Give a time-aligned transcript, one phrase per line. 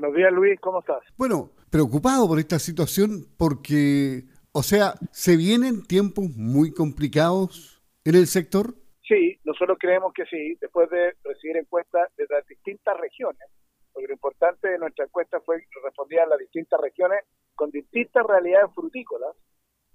[0.00, 1.02] Buenos días, Luis, ¿cómo estás?
[1.18, 8.26] Bueno, preocupado por esta situación porque, o sea, ¿se vienen tiempos muy complicados en el
[8.26, 8.72] sector?
[9.06, 13.46] Sí, nosotros creemos que sí, después de recibir encuestas de las distintas regiones,
[13.92, 17.20] porque lo importante de nuestra encuesta fue que respondían las distintas regiones
[17.54, 19.36] con distintas realidades frutícolas,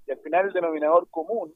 [0.05, 1.51] y al final el denominador común,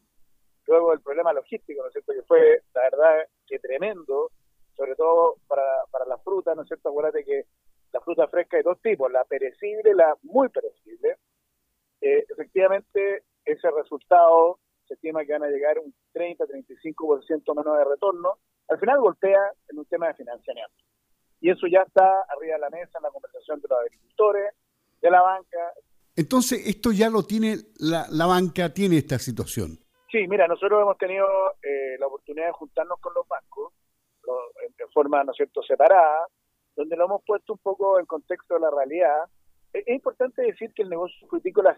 [0.65, 4.31] luego el problema logístico, ¿no es cierto?, que fue, la verdad, que tremendo,
[4.75, 5.61] sobre todo para,
[5.91, 7.43] para la fruta, ¿no es cierto?, acuérdate que
[7.91, 11.17] la fruta fresca hay dos tipos, la perecible y la muy perecible.
[12.01, 18.37] Eh, efectivamente, ese resultado se estima que van a llegar un 30-35% menos de retorno.
[18.67, 20.83] Al final golpea en un tema de financiamiento.
[21.41, 24.53] Y eso ya está arriba de la mesa en la conversación de los agricultores,
[25.01, 25.73] de la banca.
[26.15, 29.79] Entonces, esto ya lo tiene, la, la banca tiene esta situación.
[30.11, 31.25] Sí, mira, nosotros hemos tenido
[31.61, 33.73] eh, la oportunidad de juntarnos con los bancos
[34.77, 36.27] de forma, ¿no es cierto?, separada,
[36.79, 39.25] donde lo hemos puesto un poco en contexto de la realidad.
[39.73, 41.77] Es, importante decir que el negocio frutícola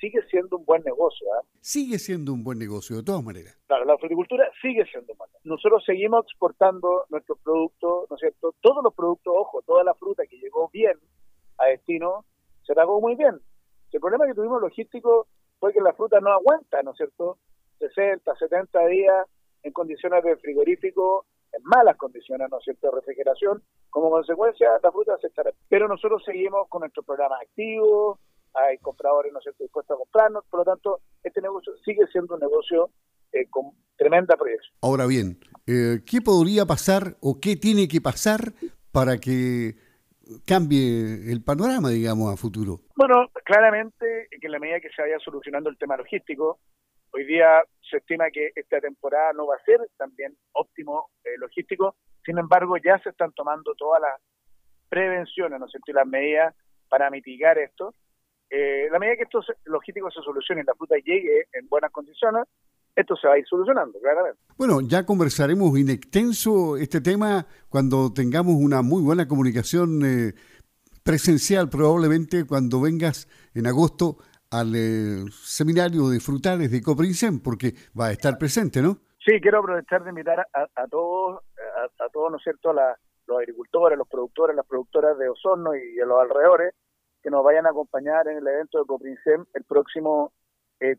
[0.00, 1.26] sigue siendo un buen negocio.
[1.26, 1.46] ¿eh?
[1.60, 3.60] Sigue siendo un buen negocio, de todas maneras.
[3.66, 5.50] Claro, la fruticultura sigue siendo un buen negocio.
[5.50, 8.54] Nosotros seguimos exportando nuestros productos, ¿no es cierto?
[8.62, 10.96] Todos los productos, ojo, toda la fruta que llegó bien
[11.58, 12.24] a destino,
[12.66, 13.38] se pagó muy bien.
[13.92, 15.26] El problema que tuvimos logístico
[15.60, 17.36] fue que la fruta no aguanta, ¿no es cierto?
[17.80, 19.26] 60, 70 días
[19.62, 21.26] en condiciones de frigorífico
[21.68, 25.52] malas condiciones, ¿no es cierto?, de refrigeración, como consecuencia la fruta se estará.
[25.68, 28.18] Pero nosotros seguimos con nuestro programa activo,
[28.54, 32.34] hay compradores, ¿no es cierto?, dispuestos a comprarnos, por lo tanto, este negocio sigue siendo
[32.34, 32.90] un negocio
[33.32, 34.74] eh, con tremenda proyección.
[34.80, 38.52] Ahora bien, eh, ¿qué podría pasar o qué tiene que pasar
[38.90, 39.76] para que
[40.46, 42.80] cambie el panorama, digamos, a futuro?
[42.96, 46.58] Bueno, claramente que en la medida que se vaya solucionando el tema logístico,
[47.18, 51.96] Hoy día se estima que esta temporada no va a ser también óptimo eh, logístico,
[52.24, 54.20] sin embargo ya se están tomando todas las
[54.88, 56.54] prevenciones, ¿no sé, las medidas
[56.88, 57.92] para mitigar esto.
[58.48, 62.44] Eh, la medida que estos logísticos se solucionen, la fruta llegue en buenas condiciones,
[62.94, 64.38] esto se va a ir solucionando, claramente.
[64.56, 70.34] Bueno, ya conversaremos in extenso este tema cuando tengamos una muy buena comunicación eh,
[71.02, 74.18] presencial, probablemente cuando vengas en agosto
[74.50, 78.98] al eh, seminario de frutales de Coprincen, porque va a estar presente, ¿no?
[79.24, 81.42] Sí, quiero aprovechar de invitar a, todos,
[81.98, 86.06] a, todos, ¿no es cierto?, los agricultores, los productores, las productoras de Osorno y de
[86.06, 86.74] los alrededores,
[87.22, 90.32] que nos vayan a acompañar en el evento de Coprincen el próximo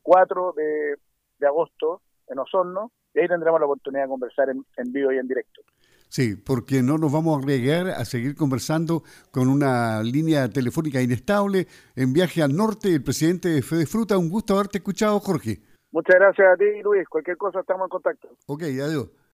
[0.03, 0.95] 4 eh,
[1.39, 5.17] de, agosto en Osorno, y ahí tendremos la oportunidad de conversar en, en vivo y
[5.17, 5.61] en directo.
[6.09, 11.67] Sí, porque no nos vamos a agregar a seguir conversando con una línea telefónica inestable
[11.95, 12.95] en viaje al norte.
[12.95, 15.59] El presidente de Fede Fruta, un gusto haberte escuchado, Jorge.
[15.91, 17.07] Muchas gracias a ti, Luis.
[17.07, 18.27] Cualquier cosa estamos en contacto.
[18.47, 19.09] Ok, adiós.